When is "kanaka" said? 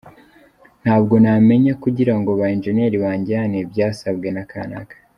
4.51-4.95